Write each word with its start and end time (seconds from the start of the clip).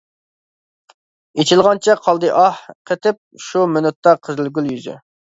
ئېچىلغانچە 1.41 1.95
قالدى 2.07 2.31
ئاھ، 2.43 2.57
قېتىپ، 2.91 3.19
شۇ 3.49 3.61
مىنۇتتا 3.75 4.15
قىزىلگۈل 4.29 4.71
يۈزى. 4.71 4.97